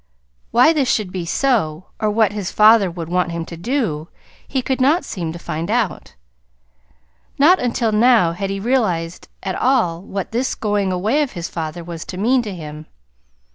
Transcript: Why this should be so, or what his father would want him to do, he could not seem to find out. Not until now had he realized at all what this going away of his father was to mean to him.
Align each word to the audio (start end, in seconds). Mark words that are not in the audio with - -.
Why 0.49 0.73
this 0.73 0.89
should 0.91 1.11
be 1.11 1.25
so, 1.27 1.89
or 1.99 2.09
what 2.09 2.31
his 2.31 2.49
father 2.51 2.89
would 2.89 3.07
want 3.07 3.31
him 3.31 3.45
to 3.45 3.55
do, 3.55 4.07
he 4.47 4.63
could 4.63 4.81
not 4.81 5.05
seem 5.05 5.31
to 5.31 5.37
find 5.37 5.69
out. 5.69 6.15
Not 7.37 7.59
until 7.59 7.91
now 7.91 8.31
had 8.31 8.49
he 8.49 8.59
realized 8.59 9.27
at 9.43 9.53
all 9.53 10.01
what 10.01 10.31
this 10.31 10.55
going 10.55 10.91
away 10.91 11.21
of 11.21 11.33
his 11.33 11.49
father 11.49 11.83
was 11.83 12.03
to 12.05 12.17
mean 12.17 12.41
to 12.41 12.55
him. 12.55 12.87